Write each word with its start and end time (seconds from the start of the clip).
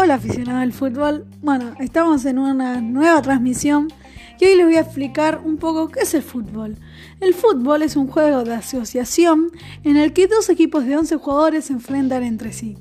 Hola 0.00 0.14
aficionado 0.14 0.60
al 0.60 0.72
fútbol. 0.72 1.26
Bueno, 1.42 1.74
estamos 1.80 2.24
en 2.24 2.38
una 2.38 2.80
nueva 2.80 3.20
transmisión 3.20 3.88
y 4.38 4.44
hoy 4.44 4.54
les 4.54 4.64
voy 4.64 4.76
a 4.76 4.82
explicar 4.82 5.40
un 5.44 5.56
poco 5.56 5.88
qué 5.88 6.02
es 6.02 6.14
el 6.14 6.22
fútbol. 6.22 6.76
El 7.18 7.34
fútbol 7.34 7.82
es 7.82 7.96
un 7.96 8.06
juego 8.06 8.44
de 8.44 8.54
asociación 8.54 9.50
en 9.82 9.96
el 9.96 10.12
que 10.12 10.28
dos 10.28 10.50
equipos 10.50 10.86
de 10.86 10.96
11 10.96 11.16
jugadores 11.16 11.64
se 11.64 11.72
enfrentan 11.72 12.22
entre 12.22 12.52
sí. 12.52 12.78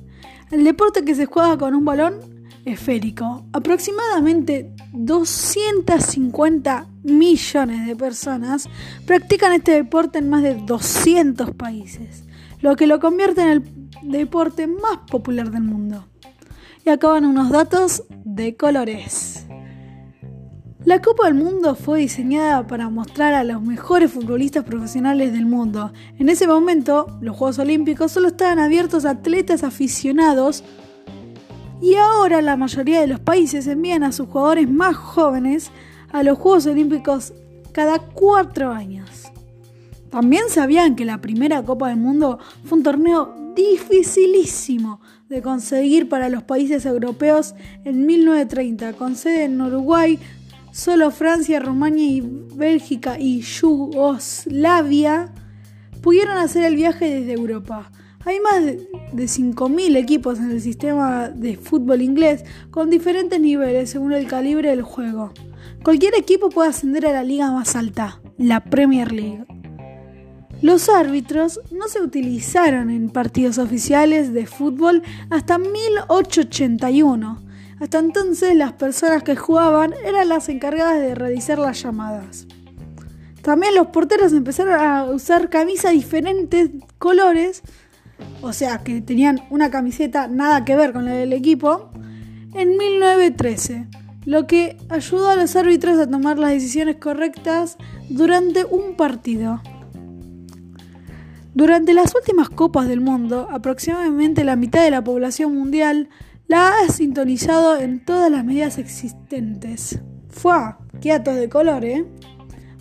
El 0.51 0.63
deporte 0.63 1.03
que 1.03 1.15
se 1.15 1.25
juega 1.25 1.57
con 1.57 1.73
un 1.73 1.85
balón 1.85 2.19
esférico. 2.65 3.47
Aproximadamente 3.51 4.71
250 4.93 6.87
millones 7.01 7.87
de 7.87 7.95
personas 7.95 8.69
practican 9.07 9.53
este 9.53 9.71
deporte 9.71 10.19
en 10.19 10.29
más 10.29 10.43
de 10.43 10.53
200 10.53 11.49
países, 11.55 12.25
lo 12.61 12.75
que 12.75 12.85
lo 12.85 12.99
convierte 12.99 13.41
en 13.41 13.49
el 13.49 13.63
deporte 14.03 14.67
más 14.67 14.99
popular 15.09 15.49
del 15.49 15.63
mundo. 15.63 16.05
Y 16.87 16.89
acaban 16.89 17.25
unos 17.25 17.49
datos 17.49 18.05
de 18.23 18.55
colores. 18.55 19.45
La 20.85 21.01
Copa 21.01 21.25
del 21.25 21.33
Mundo 21.33 21.75
fue 21.75 21.99
diseñada 21.99 22.65
para 22.65 22.87
mostrar 22.87 23.33
a 23.33 23.43
los 23.43 23.61
mejores 23.61 24.09
futbolistas 24.09 24.63
profesionales 24.63 25.33
del 25.33 25.45
mundo. 25.45 25.91
En 26.17 26.29
ese 26.29 26.47
momento, 26.47 27.07
los 27.19 27.35
Juegos 27.35 27.59
Olímpicos 27.59 28.13
solo 28.13 28.29
estaban 28.29 28.59
abiertos 28.59 29.03
a 29.03 29.09
atletas 29.09 29.65
aficionados 29.65 30.63
y 31.81 31.95
ahora 31.95 32.41
la 32.41 32.55
mayoría 32.55 33.01
de 33.01 33.07
los 33.07 33.19
países 33.19 33.67
envían 33.67 34.05
a 34.05 34.13
sus 34.13 34.29
jugadores 34.29 34.69
más 34.69 34.95
jóvenes 34.95 35.71
a 36.13 36.23
los 36.23 36.37
Juegos 36.37 36.67
Olímpicos 36.67 37.33
cada 37.73 37.99
cuatro 37.99 38.71
años. 38.71 39.09
También 40.09 40.43
sabían 40.47 40.95
que 40.95 41.03
la 41.03 41.19
primera 41.19 41.61
Copa 41.63 41.89
del 41.89 41.97
Mundo 41.97 42.39
fue 42.63 42.77
un 42.77 42.85
torneo 42.85 43.46
dificilísimo 43.57 45.01
de 45.27 45.41
conseguir 45.41 46.07
para 46.07 46.29
los 46.29 46.43
países 46.43 46.85
europeos 46.85 47.55
en 47.83 48.05
1930, 48.05 48.93
con 48.93 49.15
sede 49.15 49.45
en 49.45 49.59
Uruguay, 49.59 50.19
solo 50.71 51.11
Francia, 51.11 51.59
Rumania 51.59 52.05
y 52.05 52.21
Bélgica 52.55 53.17
y 53.19 53.41
Yugoslavia 53.41 55.33
pudieron 56.01 56.37
hacer 56.37 56.63
el 56.63 56.75
viaje 56.75 57.09
desde 57.09 57.33
Europa. 57.33 57.91
Hay 58.25 58.39
más 58.39 58.63
de 58.63 59.23
5.000 59.23 59.95
equipos 59.95 60.37
en 60.37 60.51
el 60.51 60.61
sistema 60.61 61.29
de 61.29 61.57
fútbol 61.57 62.01
inglés 62.01 62.43
con 62.71 62.89
diferentes 62.89 63.39
niveles 63.39 63.89
según 63.89 64.13
el 64.13 64.27
calibre 64.27 64.69
del 64.69 64.81
juego. 64.83 65.33
Cualquier 65.83 66.15
equipo 66.15 66.49
puede 66.49 66.69
ascender 66.69 67.07
a 67.07 67.13
la 67.13 67.23
liga 67.23 67.51
más 67.51 67.75
alta, 67.75 68.21
la 68.37 68.63
Premier 68.63 69.11
League. 69.11 69.45
Los 70.61 70.89
árbitros 70.89 71.61
no 71.71 71.87
se 71.87 72.01
utilizaron 72.01 72.89
en 72.89 73.09
partidos 73.09 73.59
oficiales 73.59 74.33
de 74.33 74.47
fútbol 74.47 75.03
hasta 75.29 75.59
1881. 75.59 77.43
Hasta 77.79 77.99
entonces 77.99 78.55
las 78.55 78.73
personas 78.73 79.21
que 79.21 79.35
jugaban 79.35 79.93
eran 80.03 80.29
las 80.29 80.49
encargadas 80.49 80.99
de 80.99 81.13
realizar 81.13 81.59
las 81.59 81.83
llamadas. 81.83 82.47
También 83.43 83.75
los 83.75 83.87
porteros 83.87 84.33
empezaron 84.33 84.73
a 84.73 85.05
usar 85.05 85.49
camisas 85.49 85.91
diferentes 85.91 86.71
colores, 86.97 87.61
o 88.41 88.51
sea 88.51 88.79
que 88.79 89.01
tenían 89.01 89.41
una 89.51 89.69
camiseta 89.69 90.27
nada 90.27 90.65
que 90.65 90.75
ver 90.75 90.91
con 90.91 91.05
la 91.05 91.11
del 91.11 91.33
equipo, 91.33 91.91
en 92.55 92.75
1913, 92.77 93.87
lo 94.25 94.47
que 94.47 94.77
ayudó 94.89 95.29
a 95.29 95.35
los 95.35 95.55
árbitros 95.55 95.99
a 95.99 96.09
tomar 96.09 96.39
las 96.39 96.49
decisiones 96.49 96.95
correctas 96.95 97.77
durante 98.09 98.65
un 98.65 98.95
partido. 98.97 99.61
Durante 101.57 101.95
las 101.95 102.13
últimas 102.13 102.49
copas 102.49 102.87
del 102.87 103.01
mundo, 103.01 103.47
aproximadamente 103.49 104.43
la 104.43 104.55
mitad 104.55 104.83
de 104.83 104.91
la 104.91 105.03
población 105.03 105.55
mundial 105.55 106.07
la 106.45 106.69
ha 106.69 106.89
sintonizado 106.89 107.79
en 107.79 108.05
todas 108.05 108.29
las 108.29 108.45
medidas 108.45 108.77
existentes. 108.77 109.99
¡Fua! 110.29 110.77
¡Qué 111.01 111.17
de 111.17 111.49
color, 111.49 111.83
eh! 111.83 112.05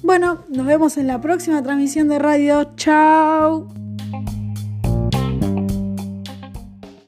Bueno, 0.03 0.45
nos 0.50 0.67
vemos 0.67 0.99
en 0.99 1.06
la 1.06 1.23
próxima 1.23 1.62
transmisión 1.62 2.09
de 2.09 2.19
radio. 2.19 2.75
¡Chao! 2.77 3.67